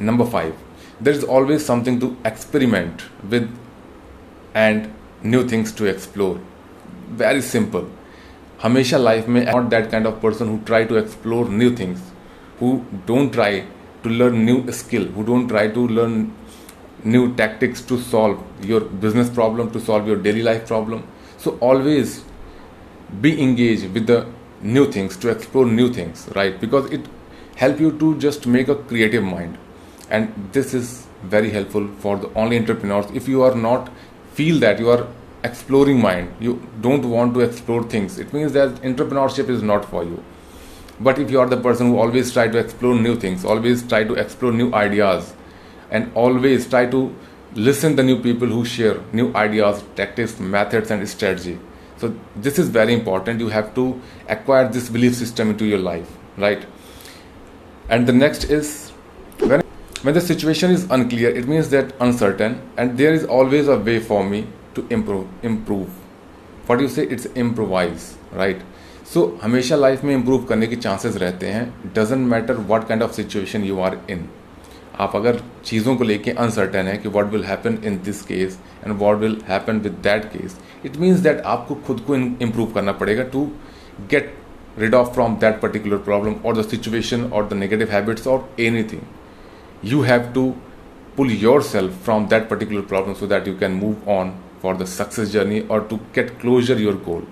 number 0.00 0.26
five 0.26 0.54
there 1.02 1.14
is 1.14 1.24
always 1.26 1.60
something 1.62 2.00
to 2.00 2.14
experiment 2.26 3.02
with 3.24 3.50
and 4.56 4.86
new 5.26 5.42
things 5.52 5.76
to 5.78 5.84
explore 5.86 6.40
very 7.18 7.40
simple 7.42 7.86
हमेशा 8.62 8.98
life 8.98 9.28
में 9.28 9.44
not 9.46 9.64
that 9.70 9.90
kind 9.90 10.06
of 10.06 10.14
person 10.22 10.48
who 10.48 10.58
try 10.66 10.84
to 10.84 10.96
explore 10.96 11.48
new 11.50 11.70
things 11.78 12.12
who 12.64 12.84
don't 13.06 13.32
try 13.32 13.52
to 14.02 14.08
learn 14.08 14.44
new 14.44 14.58
skill, 14.72 15.04
who 15.16 15.24
don't 15.30 15.48
try 15.48 15.64
to 15.68 15.88
learn 15.96 16.32
new 17.14 17.24
tactics 17.40 17.82
to 17.90 17.98
solve 18.00 18.42
your 18.70 18.80
business 18.80 19.28
problem, 19.38 19.70
to 19.70 19.80
solve 19.88 20.06
your 20.06 20.16
daily 20.16 20.42
life 20.42 20.66
problem. 20.66 21.02
So 21.38 21.58
always 21.70 22.24
be 23.20 23.32
engaged 23.46 23.92
with 23.92 24.06
the 24.06 24.26
new 24.62 24.90
things, 24.90 25.16
to 25.18 25.28
explore 25.28 25.66
new 25.66 25.92
things, 25.92 26.28
right? 26.34 26.58
Because 26.60 26.90
it 26.90 27.06
help 27.56 27.80
you 27.80 27.90
to 27.98 28.18
just 28.18 28.46
make 28.46 28.68
a 28.68 28.76
creative 28.92 29.22
mind. 29.22 29.58
And 30.10 30.32
this 30.52 30.72
is 30.74 31.06
very 31.22 31.50
helpful 31.50 31.88
for 31.98 32.16
the 32.16 32.32
only 32.34 32.58
entrepreneurs. 32.58 33.10
If 33.14 33.28
you 33.28 33.42
are 33.42 33.54
not 33.54 33.90
feel 34.32 34.58
that 34.60 34.78
you 34.78 34.90
are 34.90 35.06
exploring 35.42 36.00
mind, 36.00 36.34
you 36.40 36.66
don't 36.80 37.04
want 37.04 37.34
to 37.34 37.40
explore 37.40 37.82
things, 37.82 38.18
it 38.18 38.32
means 38.32 38.52
that 38.52 38.70
entrepreneurship 38.92 39.48
is 39.48 39.62
not 39.62 39.84
for 39.84 40.04
you 40.04 40.22
but 41.00 41.18
if 41.18 41.30
you 41.30 41.40
are 41.40 41.46
the 41.46 41.56
person 41.56 41.88
who 41.88 41.98
always 41.98 42.32
try 42.32 42.46
to 42.48 42.58
explore 42.58 42.94
new 42.94 43.16
things 43.16 43.44
always 43.44 43.82
try 43.86 44.04
to 44.04 44.14
explore 44.14 44.52
new 44.52 44.72
ideas 44.74 45.34
and 45.90 46.10
always 46.14 46.68
try 46.68 46.86
to 46.86 47.14
listen 47.54 47.94
the 47.96 48.02
new 48.02 48.20
people 48.20 48.48
who 48.48 48.64
share 48.64 49.00
new 49.12 49.32
ideas 49.34 49.82
tactics 49.94 50.40
methods 50.40 50.90
and 50.90 51.08
strategy. 51.08 51.58
So 51.96 52.14
this 52.34 52.58
is 52.58 52.68
very 52.68 52.92
important. 52.92 53.40
You 53.40 53.48
have 53.48 53.74
to 53.76 54.00
acquire 54.28 54.68
this 54.68 54.88
belief 54.88 55.14
system 55.14 55.50
into 55.50 55.64
your 55.64 55.78
life 55.78 56.10
right? 56.36 56.66
And 57.88 58.06
the 58.06 58.12
next 58.12 58.44
is 58.44 58.90
when 59.40 59.62
when 60.02 60.14
the 60.14 60.20
situation 60.20 60.70
is 60.70 60.84
unclear 60.90 61.30
it 61.30 61.46
means 61.48 61.70
that 61.70 61.94
uncertain 62.00 62.60
and 62.76 62.98
there 62.98 63.14
is 63.14 63.24
always 63.24 63.68
a 63.68 63.78
way 63.78 63.98
for 64.00 64.24
me 64.24 64.46
to 64.74 64.86
improve 64.90 65.28
improve. 65.42 65.88
What 66.66 66.76
do 66.76 66.82
you 66.82 66.88
say 66.88 67.06
it's 67.06 67.26
improvise 67.26 68.16
right 68.32 68.60
so, 69.04 69.28
हमेशा 69.42 69.76
life 69.76 70.04
में 70.04 70.14
improve 70.14 70.44
करने 70.44 70.66
के 70.66 70.76
chances 70.76 71.16
रहते 71.16 71.46
हैं. 71.46 71.92
Doesn't 71.94 72.26
matter 72.28 72.56
what 72.56 72.86
kind 72.88 73.02
of 73.02 73.12
situation 73.12 73.64
you 73.64 73.80
are 73.80 73.98
in 74.10 74.24
आप 75.00 75.16
अगर 75.16 75.40
चीज़ों 75.64 75.94
को 75.96 76.04
लेके 76.04 76.30
अनसर्टन 76.30 76.86
है 76.86 76.96
कि 76.96 77.08
what 77.08 77.30
will 77.32 77.44
happen 77.44 77.78
in 77.84 78.00
this 78.04 78.22
case 78.22 78.58
and 78.84 78.96
what 78.98 79.16
will 79.18 79.36
happen 79.48 79.78
with 79.80 79.92
that 80.02 80.24
case 80.32 80.58
it 80.86 80.96
means 80.96 81.20
that 81.20 81.40
आपको 81.46 81.74
खुद 81.86 82.00
को 82.00 82.16
इम्प्रूव 82.16 82.72
करना 82.74 82.92
पड़ेगा 82.92 83.24
to 83.32 83.44
get 84.10 84.34
rid 84.78 84.94
of 84.94 85.12
from 85.14 85.36
that 85.36 85.60
particular 85.60 85.96
problem 86.04 86.34
और 86.46 86.56
द 86.58 86.66
सिचुएशन 86.68 87.24
और 87.24 87.48
द 87.48 87.52
नेगेटिव 87.54 87.90
हैबिट्स 87.90 88.26
और 88.26 88.48
anything 88.92 89.92
you 89.92 90.00
have 90.02 90.32
to 90.34 90.48
pull 91.16 91.30
your 91.32 91.62
self 91.62 92.04
from 92.04 92.26
that 92.28 92.48
particular 92.48 92.82
problem 92.88 93.14
so 93.14 93.26
that 93.26 93.48
you 93.48 93.56
can 93.58 93.72
move 93.74 94.10
on 94.12 94.34
for 94.62 94.76
the 94.76 94.84
success 94.88 95.30
journey 95.30 95.60
और 95.60 95.86
to 95.90 95.96
get 96.14 96.30
closer 96.40 96.80
your 96.80 97.02
goal 97.06 97.26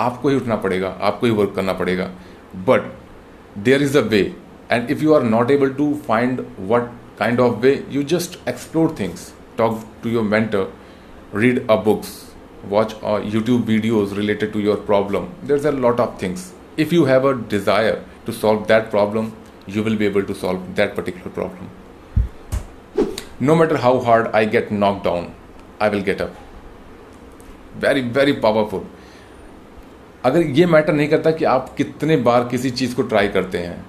आपको 0.00 0.28
ही 0.28 0.36
उठना 0.36 0.56
पड़ेगा, 0.56 0.88
आपको 1.00 1.26
ही 1.26 1.32
work 1.32 1.52
करना 1.56 1.72
पड़ेगा। 1.72 2.10
But 2.68 2.92
there 3.58 3.82
is 3.82 3.98
a 3.98 4.02
way 4.02 4.20
and 4.72 4.90
if 4.90 5.02
you 5.04 5.12
are 5.14 5.22
not 5.22 5.50
able 5.50 5.70
to 5.74 5.92
find 6.08 6.44
what 6.70 6.90
kind 7.18 7.40
of 7.40 7.54
way 7.62 7.72
you 7.90 8.02
just 8.12 8.38
explore 8.48 8.94
things 9.00 9.32
talk 9.58 9.82
to 10.02 10.10
your 10.10 10.24
mentor 10.24 10.66
read 11.34 11.66
a 11.70 11.76
books 11.84 12.14
watch 12.68 12.94
a 13.04 13.18
YouTube 13.24 13.64
videos 13.66 14.14
related 14.14 14.52
to 14.52 14.60
your 14.60 14.82
problem 14.86 15.26
there 15.46 15.56
is 15.56 15.66
a 15.68 15.70
lot 15.80 16.00
of 16.00 16.22
things 16.22 16.52
if 16.78 16.94
you 16.94 17.04
have 17.04 17.28
a 17.28 17.32
desire 17.50 18.02
to 18.26 18.32
solve 18.32 18.60
that 18.68 18.90
problem 18.90 19.30
you 19.68 19.82
will 19.82 19.96
be 19.96 20.06
able 20.06 20.22
to 20.22 20.34
solve 20.34 20.60
that 20.76 20.94
particular 20.96 21.34
problem 21.34 21.68
no 23.42 23.54
matter 23.54 23.76
how 23.80 23.98
hard 24.04 24.26
I 24.34 24.46
get 24.46 24.72
knock 24.72 25.02
down 25.04 25.26
I 25.82 25.90
will 25.90 26.02
get 26.04 26.22
up 26.22 26.34
very 27.84 28.00
very 28.16 28.32
powerful 28.40 28.82
अगर 30.24 30.42
ये 30.58 30.66
matter 30.66 30.92
नहीं 30.92 31.08
करता 31.08 31.30
कि 31.30 31.44
आप 31.44 31.74
कितने 31.76 32.16
बार 32.16 32.48
किसी 32.48 32.70
चीज़ 32.70 32.94
को 32.94 33.02
ट्राई 33.02 33.28
करते 33.28 33.58
हैं, 33.58 33.84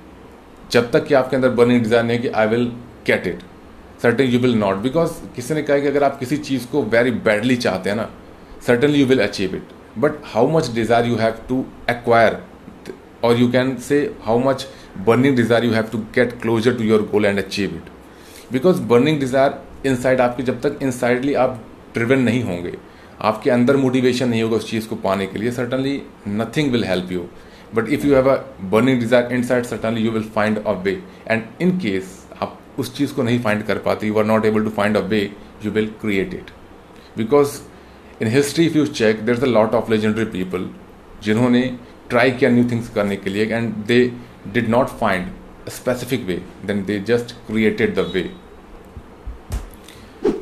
जब 0.72 0.92
तक 0.92 1.06
कि 1.06 1.14
आपके 1.14 1.36
अंदर 1.36 1.50
बर्निंग 1.50 1.82
डिज़ायर 1.84 2.04
नहीं 2.04 2.18
है 2.18 2.22
कि 2.24 2.30
I 2.30 2.48
will 2.48 2.66
get 3.08 3.28
it 3.28 3.40
certain 4.02 4.24
you 4.24 4.40
will 4.40 4.56
not 4.58 4.76
because 4.76 5.12
किसी 5.36 5.54
ने 5.54 5.62
कहा 5.62 5.80
कि 5.80 5.88
अगर 5.88 6.04
आप 6.04 6.20
किसी 6.20 6.38
चीज़ 6.38 6.68
को 6.68 6.84
वेरी 6.84 7.12
बैडली 7.26 7.56
चाहते 7.56 7.90
हैं 7.90 7.96
ना 7.98 8.10
certainly 8.68 9.00
you 9.00 9.06
will 9.06 9.24
achieve 9.24 9.56
it 9.56 10.00
but 10.00 10.12
how 10.26 10.48
much 10.48 10.70
desire 10.72 11.06
you 11.06 11.16
have 11.16 11.36
to 11.50 11.66
acquire 11.90 12.38
और 13.24 13.38
you 13.38 13.52
can 13.52 13.76
say 13.88 14.00
how 14.24 14.40
much 14.40 14.68
burning 15.08 15.36
desire 15.36 15.66
you 15.66 15.72
have 15.72 15.90
to 15.92 15.98
get 16.16 16.42
closer 16.42 16.78
to 16.78 16.84
your 16.84 17.02
goal 17.12 17.26
and 17.26 17.40
achieve 17.40 17.76
it 17.76 17.90
because 18.54 18.82
burning 18.82 19.20
desire 19.20 19.62
inside 19.88 20.22
आपकी, 20.22 20.44
जब 20.44 20.62
तक 20.62 20.80
इनसाइडली 20.84 21.34
आप 21.34 21.62
driven 21.94 22.20
नहीं 22.20 22.44
होंगे 22.44 22.74
आपके 23.22 23.50
अंदर 23.50 23.78
motivation 23.78 24.30
नहीं 24.30 24.44
होगा 24.44 24.56
उस 24.58 24.70
चीज़ 24.70 24.88
को 24.88 24.96
पाने 25.04 25.26
के 25.28 25.40
लिए 25.40 25.52
certainly 25.52 26.02
nothing 26.30 26.72
will 26.72 26.84
help 26.86 27.12
you 27.12 27.26
but 27.76 27.90
if 27.90 28.06
you 28.08 28.14
have 28.16 28.30
a 28.30 28.36
burning 28.72 29.00
desire 29.00 29.34
inside 29.44 29.66
certainly 29.66 30.02
you 30.02 30.12
will 30.12 30.24
find 30.36 30.58
a 30.60 30.72
way 30.84 30.92
and 31.28 31.44
in 31.62 31.78
case 31.80 32.18
आप 32.42 32.58
उस 32.80 32.96
चीज़ 32.98 33.14
को 33.14 33.24
नहीं 33.24 33.40
फाइंड 33.42 33.64
कर 33.64 33.78
पाते 33.86 34.08
you 34.08 34.18
are 34.20 34.26
not 34.26 34.46
able 34.46 34.64
to 34.64 34.70
find 34.78 34.98
a 34.98 35.02
way 35.08 35.22
you 35.66 35.72
will 35.72 35.88
create 36.02 36.34
it 36.34 36.52
because 37.18 37.60
in 38.22 38.28
history 38.30 38.66
if 38.66 38.78
you 38.78 38.86
check 38.94 39.26
there 39.26 39.36
is 39.36 39.44
a 39.44 39.48
lot 39.50 39.74
of 39.76 39.92
legendary 39.92 40.26
people 40.34 40.70
जिन्होंने 41.24 41.62
try 42.10 42.32
किया 42.32 42.50
new 42.50 42.64
things 42.72 42.90
करने 42.96 43.16
के 43.16 43.30
लिए 43.30 43.46
and 43.48 43.74
they 43.88 44.00
did 44.48 44.70
not 44.70 44.88
find 45.00 45.28
specific 45.70 46.26
way 46.26 46.42
then 46.66 46.84
they 46.86 47.00
just 47.08 47.32
created 47.48 47.96
the 47.96 48.12
way 48.14 48.30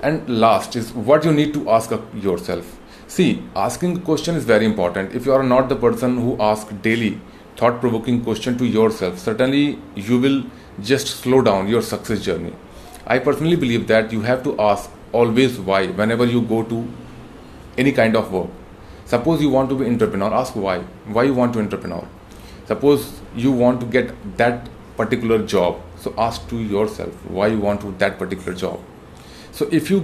and 0.04 0.30
last 0.30 0.76
is 0.76 0.92
what 0.94 1.26
you 1.26 1.32
need 1.32 1.54
to 1.54 1.70
ask 1.70 1.92
yourself. 2.14 2.78
See 3.08 3.44
asking 3.56 3.96
the 3.96 4.02
question 4.02 4.36
is 4.36 4.46
very 4.46 4.66
important. 4.66 5.16
If 5.16 5.26
you 5.26 5.34
are 5.34 5.44
not 5.44 5.70
the 5.70 5.76
person 5.76 6.18
who 6.18 6.42
asks 6.42 6.72
daily 6.84 7.20
thought 7.58 7.80
provoking 7.82 8.24
question 8.24 8.58
to 8.58 8.66
yourself 8.66 9.20
certainly 9.20 9.80
you 9.96 10.20
will 10.20 10.44
just 10.82 11.08
slow 11.08 11.42
down 11.42 11.68
your 11.68 11.82
success 11.82 12.22
journey. 12.24 12.54
I 13.06 13.20
personally 13.20 13.56
believe 13.56 13.88
that 13.88 14.12
you 14.12 14.22
have 14.22 14.44
to 14.44 14.60
ask 14.60 14.90
always 15.12 15.60
why 15.60 15.88
whenever 15.88 16.26
you 16.26 16.42
go 16.42 16.64
to 16.64 16.88
any 17.78 17.92
kind 17.92 18.16
of 18.16 18.32
work. 18.32 18.50
Suppose 19.06 19.42
you 19.42 19.50
want 19.50 19.70
to 19.70 19.76
be 19.76 19.86
entrepreneur 19.86 20.34
ask 20.34 20.56
why. 20.56 20.80
Why 21.18 21.24
you 21.24 21.34
want 21.34 21.54
to 21.54 21.60
entrepreneur? 21.60 22.08
Suppose 22.68 23.20
you 23.36 23.52
want 23.52 23.82
to 23.82 23.88
get 23.88 24.14
that 24.38 24.70
particular 24.96 25.40
job 25.46 25.82
so 25.98 26.14
ask 26.18 26.48
to 26.50 26.58
yourself 26.58 27.26
why 27.38 27.48
you 27.48 27.60
want 27.60 27.82
to 27.82 27.92
that 28.04 28.18
particular 28.20 28.54
job 28.54 28.80
so 29.60 29.68
if 29.72 29.90
you 29.90 30.00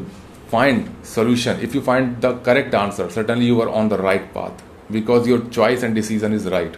find 0.47 0.89
solution, 1.03 1.59
if 1.61 1.75
you 1.75 1.81
find 1.81 2.21
the 2.21 2.33
correct 2.39 2.73
answer, 2.73 3.09
certainly 3.09 3.45
you 3.45 3.61
are 3.61 3.69
on 3.69 3.89
the 3.89 3.97
right 3.97 4.33
path 4.33 4.63
because 4.91 5.27
your 5.27 5.39
choice 5.49 5.83
and 5.83 5.95
decision 5.95 6.33
is 6.33 6.45
right. 6.47 6.77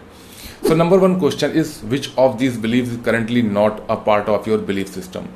So 0.64 0.76
number 0.76 0.98
one 1.00 1.20
question 1.20 1.52
is 1.52 1.82
which 1.84 2.12
of 2.18 2.38
these 2.40 2.58
beliefs 2.58 2.90
is 2.90 3.04
currently 3.04 3.42
not 3.42 3.84
a 3.90 3.98
part 3.98 4.30
of 4.30 4.48
your 4.48 4.60
belief 4.72 4.96
system? 5.00 5.28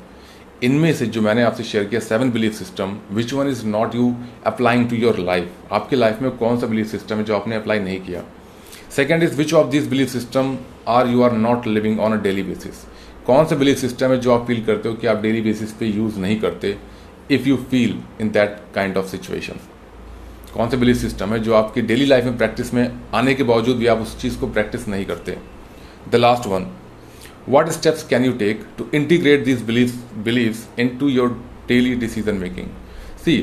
इनमें 0.64 0.92
से 0.94 1.06
जो 1.14 1.20
मैंने 1.22 1.42
आपसे 1.42 1.64
share 1.64 1.84
किया 1.84 2.00
seven 2.00 2.30
belief 2.32 2.52
system 2.54 2.96
which 3.12 3.32
one 3.32 3.48
is 3.48 3.64
not 3.66 3.94
you 3.94 4.04
applying 4.46 4.88
to 4.90 4.96
your 4.96 5.18
life 5.18 5.72
आपके 5.78 5.96
life 5.96 6.20
में 6.22 6.30
कौन 6.38 6.58
सा 6.60 6.66
बिलीफ 6.66 6.86
सिस्टम 6.90 7.16
है 7.18 7.24
जो 7.30 7.34
आपने 7.36 7.56
अप्लाई 7.56 7.80
नहीं 7.80 8.00
किया 8.00 8.22
second 8.96 9.22
is 9.22 9.34
which 9.36 9.54
of 9.60 9.70
this 9.70 9.86
belief 9.88 10.08
system 10.08 10.56
are 10.88 11.08
you 11.08 11.22
are 11.22 11.32
not 11.46 11.66
living 11.66 12.00
on 12.00 12.12
a 12.12 12.22
daily 12.22 12.42
basis 12.42 12.84
कौन 13.26 13.46
सा 13.46 13.56
बिलीफ 13.56 13.78
सिस्टम 13.78 14.10
है 14.10 14.20
जो 14.20 14.34
आप 14.34 14.46
फील 14.46 14.64
करते 14.64 14.88
हो 14.88 14.94
कि 14.94 15.06
आप 15.06 15.22
डेली 15.22 15.40
बेसिस 15.40 15.72
पे 15.80 15.86
यूज़ 15.86 16.18
नहीं 16.20 16.38
करते 16.40 16.76
if 17.30 17.48
you 17.48 17.56
feel 17.70 17.98
in 18.20 18.30
that 18.30 18.56
kind 18.74 18.96
of 18.96 19.06
situation 19.06 19.60
कौन 20.54 20.68
से 20.70 20.76
बिलीफ 20.76 20.96
सिस्टम 20.96 21.32
है 21.32 21.38
जो 21.38 21.54
आपकी 21.54 21.82
डेली 21.82 22.06
लाइफ 22.06 22.24
में 22.24 22.36
प्रैक्टिस 22.38 22.72
में 22.74 23.00
आने 23.14 23.34
के 23.34 23.42
बावजूद 23.42 23.76
भी 23.76 23.86
आप 23.86 23.98
उस 23.98 24.20
चीज़ 24.20 24.38
को 24.38 24.46
प्रैक्टिस 24.48 24.88
नहीं 24.88 25.04
करते? 25.04 25.36
The 26.10 26.16
last 26.16 26.46
one 26.46 26.66
what 27.48 27.68
steps 27.68 28.06
can 28.08 28.24
you 28.24 28.32
take 28.38 28.66
to 28.78 28.86
integrate 28.94 29.44
this 29.44 29.62
belief 29.62 29.94
believe 30.24 30.56
into 30.98 31.08
your 31.08 31.28
daily 31.68 31.94
decision 31.96 32.34
making 32.34 32.68
see 33.24 33.38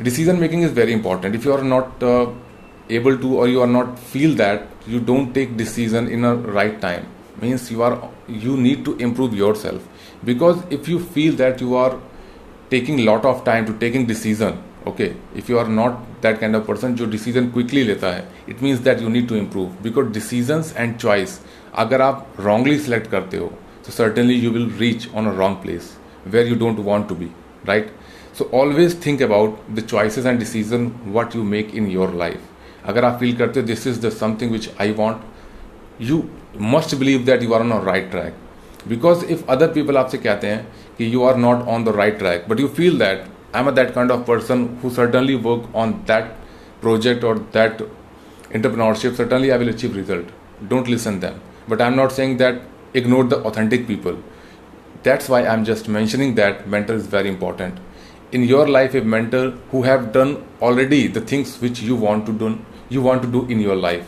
decision 0.00 0.36
making 0.36 0.64
is 0.64 0.72
very 0.72 0.92
important 0.92 1.34
if 1.34 1.46
you 1.48 1.52
are 1.52 1.62
not 1.64 2.04
able 2.92 3.16
to 3.16 3.36
और 3.36 3.48
you 3.48 3.60
are 3.60 3.66
not 3.66 3.94
feel 4.12 4.36
that 4.36 4.68
you 4.88 5.00
don't 5.04 5.32
take 5.34 5.56
decision 5.56 6.08
in 6.08 6.24
a 6.24 6.34
right 6.54 6.80
time 6.80 7.04
means 7.42 7.70
you 7.72 7.80
are 7.82 7.98
you 8.44 8.56
need 8.56 8.84
to 8.84 8.96
improve 9.00 9.34
yourself 9.56 10.24
because 10.24 10.74
if 10.74 10.90
you 10.90 10.98
feel 11.14 11.36
that 11.36 11.62
you 11.62 11.74
are 11.76 11.98
taking 12.70 13.04
lot 13.04 13.24
of 13.24 13.44
time 13.44 13.66
to 13.66 13.74
taking 13.84 14.06
decision 14.06 14.56
okay 14.86 15.08
if 15.34 15.48
you 15.48 15.58
are 15.58 15.68
not 15.68 15.98
that 16.22 16.40
kind 16.40 16.58
of 16.58 16.64
person 16.70 16.96
जो 16.96 17.06
decision 17.12 17.50
quickly 17.56 17.84
लेता 17.90 18.12
है 18.14 18.24
it 18.54 18.64
means 18.66 18.82
that 18.88 19.04
you 19.04 19.12
need 19.16 19.28
to 19.32 19.38
improve 19.42 19.70
because 19.86 20.10
decisions 20.18 20.72
and 20.84 20.98
choice 21.04 21.38
अगर 21.84 22.02
आप 22.02 22.26
wrongly 22.46 22.78
select 22.88 23.10
करते 23.10 23.36
हो 23.36 23.52
so 23.86 23.94
certainly 24.00 24.38
you 24.44 24.52
will 24.56 24.68
reach 24.82 25.08
on 25.14 25.30
a 25.32 25.36
wrong 25.38 25.56
place 25.64 25.92
where 26.34 26.46
you 26.50 26.58
don't 26.64 26.84
want 26.90 27.08
to 27.12 27.18
be 27.22 27.30
right 27.70 27.90
so 28.38 28.48
always 28.60 28.94
think 29.06 29.20
about 29.28 29.60
the 29.78 29.86
choices 29.94 30.30
and 30.32 30.44
decision 30.46 30.88
what 31.18 31.38
you 31.38 31.44
make 31.56 31.74
in 31.82 31.90
your 31.98 32.10
life 32.24 32.52
अगर 32.88 33.04
आप 33.04 33.18
feel 33.20 33.36
करते 33.36 33.60
हो 33.60 33.66
this 33.66 33.86
is 33.86 34.00
the 34.00 34.10
something 34.16 34.50
which 34.52 34.68
I 34.80 34.90
want 34.98 36.02
you 36.10 36.22
must 36.74 36.94
believe 36.96 37.24
that 37.24 37.42
you 37.42 37.52
are 37.54 37.60
on 37.60 37.72
right 37.86 38.10
track 38.10 38.34
because 38.87 39.23
if 39.31 39.49
other 39.49 39.67
people 39.73 39.97
आपसे 39.97 40.17
कहते 40.17 40.47
हैं 40.47 40.67
कि 40.97 41.13
you 41.13 41.23
are 41.25 41.35
not 41.37 41.67
on 41.75 41.83
the 41.83 41.95
right 41.95 42.17
track 42.19 42.45
but 42.49 42.59
you 42.59 42.67
feel 42.77 42.97
that 42.99 43.25
I 43.55 43.61
am 43.61 43.67
a 43.67 43.71
that 43.79 43.93
kind 43.95 44.11
of 44.11 44.25
person 44.27 44.69
who 44.83 44.89
certainly 44.89 45.35
work 45.49 45.75
on 45.75 45.91
that 46.07 46.39
project 46.81 47.23
or 47.23 47.35
that 47.57 47.81
entrepreneurship 48.59 49.15
certainly 49.21 49.51
i 49.51 49.57
will 49.61 49.71
achieve 49.75 49.95
result 49.95 50.33
don't 50.73 50.91
listen 50.95 51.19
them 51.19 51.39
but 51.67 51.81
i'm 51.81 51.95
not 51.95 52.11
saying 52.11 52.35
that 52.37 52.61
ignore 53.01 53.23
the 53.33 53.39
authentic 53.49 53.87
people 53.87 54.17
that's 55.03 55.29
why 55.33 55.41
i'm 55.45 55.63
just 55.71 55.87
mentioning 55.99 56.35
that 56.35 56.67
mentor 56.67 56.95
is 56.95 57.07
very 57.07 57.29
important 57.29 57.79
in 58.31 58.43
your 58.43 58.67
life 58.67 58.95
a 58.95 59.01
mentor 59.01 59.45
who 59.71 59.83
have 59.83 60.11
done 60.11 60.35
already 60.61 61.07
the 61.19 61.21
things 61.33 61.55
which 61.61 61.81
you 61.81 61.95
want 61.95 62.25
to 62.25 62.33
do 62.43 62.51
you 62.89 63.01
want 63.01 63.21
to 63.21 63.31
do 63.37 63.45
in 63.47 63.59
your 63.59 63.75
life 63.75 64.07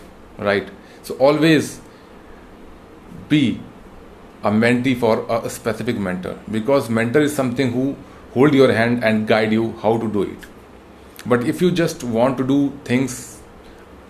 right 0.50 0.70
so 1.04 1.16
always 1.16 1.80
be 3.30 3.44
a 4.44 4.52
mentee 4.52 4.96
for 4.96 5.14
a 5.30 5.50
specific 5.50 6.00
mentor 6.08 6.34
because 6.52 6.90
mentor 6.90 7.22
is 7.22 7.36
something 7.36 7.72
who 7.72 7.86
hold 8.34 8.54
your 8.54 8.72
hand 8.74 9.04
and 9.04 9.28
guide 9.28 9.54
you 9.54 9.68
how 9.84 9.94
to 10.04 10.12
do 10.18 10.26
it 10.32 10.50
but 11.28 11.44
if 11.48 11.64
you 11.64 11.70
just 11.72 12.04
want 12.14 12.38
to 12.38 12.44
do 12.44 12.58
things 12.90 13.14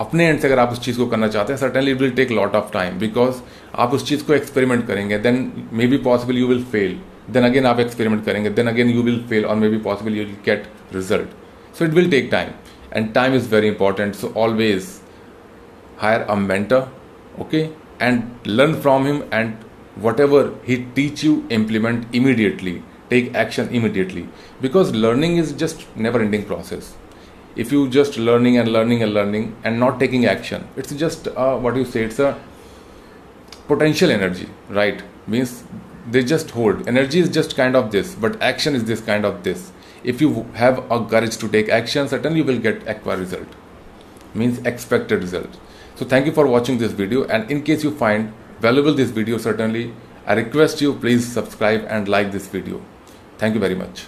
अपने 0.02 0.26
end 0.28 0.40
से 0.40 0.48
अगर 0.48 0.60
आप 0.60 0.72
उस 0.72 0.80
चीज़ 0.86 0.98
को 0.98 1.06
करना 1.08 1.28
चाहते 1.28 1.54
हैं 1.54 1.60
certainly 1.60 1.92
it 1.92 2.02
will 2.02 2.12
take 2.12 2.32
lot 2.32 2.56
of 2.56 2.70
time 2.74 2.98
because 3.00 3.42
आप 3.84 3.94
उस 3.94 4.08
चीज़ 4.08 4.24
को 4.26 4.34
एक्सपेरिमेंट 4.34 4.86
करेंगे 4.88 5.18
then 5.26 5.38
may 5.74 5.88
be 5.88 5.98
possible 6.08 6.38
you 6.38 6.48
will 6.48 6.64
fail 6.72 6.98
then 7.32 7.44
again 7.46 7.66
आप 7.66 7.80
एक्सपेरिमेंट 7.80 8.26
करेंगे 8.26 8.50
then 8.60 8.68
again 8.68 8.90
you 8.90 9.04
will 9.04 9.24
fail 9.30 9.46
और 9.46 9.56
may 9.56 9.70
be 9.70 9.78
possible 9.90 10.18
you 10.18 10.26
will 10.26 10.36
get 10.46 10.66
result 10.96 11.78
so 11.78 11.86
it 11.86 11.94
will 11.94 12.10
take 12.12 12.30
time 12.32 12.50
and 12.94 13.14
time 13.14 13.36
is 13.36 13.50
very 13.56 13.68
important 13.68 14.16
so 14.16 14.34
always 14.38 14.90
hire 15.98 16.26
a 16.28 16.36
mentor 16.36 16.82
okay 17.44 17.64
and 18.00 18.50
learn 18.58 18.74
from 18.86 19.06
him 19.06 19.24
and 19.32 19.67
whatever 20.01 20.55
he 20.65 20.85
teach 20.95 21.23
you 21.23 21.47
implement 21.51 22.15
immediately. 22.15 22.83
Take 23.11 23.35
action 23.35 23.69
immediately. 23.71 24.29
Because 24.61 24.95
learning 24.95 25.39
is 25.39 25.53
just 25.53 25.87
never 25.97 26.21
ending 26.21 26.45
process. 26.45 26.95
If 27.57 27.73
you 27.73 27.89
just 27.89 28.17
learning 28.19 28.57
and 28.59 28.73
learning 28.73 29.03
and 29.03 29.13
learning 29.13 29.57
and 29.65 29.81
not 29.81 29.99
taking 29.99 30.27
action 30.27 30.69
it's 30.77 30.93
just 30.95 31.27
uh, 31.29 31.57
what 31.57 31.75
you 31.75 31.85
say 31.85 32.05
it's 32.05 32.21
a 32.21 32.39
potential 33.67 34.11
energy 34.11 34.49
right? 34.69 35.03
Means 35.27 35.65
they 36.09 36.23
just 36.23 36.51
hold. 36.51 36.87
Energy 36.87 37.19
is 37.19 37.29
just 37.29 37.57
kind 37.57 37.75
of 37.75 37.91
this 37.91 38.15
but 38.15 38.41
action 38.41 38.77
is 38.77 38.85
this 38.85 39.01
kind 39.01 39.25
of 39.25 39.43
this. 39.43 39.73
If 40.05 40.21
you 40.21 40.45
have 40.55 40.79
a 40.91 41.05
courage 41.05 41.37
to 41.39 41.49
take 41.49 41.69
action 41.69 42.07
certainly 42.07 42.39
you 42.39 42.45
will 42.45 42.61
get 42.61 42.87
acquire 42.87 43.17
result. 43.17 43.49
Means 44.35 44.59
expected 44.61 45.23
result. 45.23 45.59
So 45.97 46.07
thank 46.07 46.27
you 46.27 46.33
for 46.33 46.47
watching 46.47 46.79
this 46.79 46.93
video 46.93 47.25
and 47.27 47.51
in 47.51 47.65
case 47.65 47.83
you 47.83 47.91
find 47.91 48.33
valuable 48.61 48.95
this 48.95 49.11
video 49.11 49.39
certainly 49.39 49.93
i 50.27 50.35
request 50.35 50.81
you 50.81 50.95
please 50.95 51.27
subscribe 51.41 51.85
and 51.89 52.09
like 52.09 52.33
this 52.33 52.47
video 52.49 52.81
Thank 53.39 53.55
you 53.55 53.61
very 53.61 53.77
much. 53.77 54.07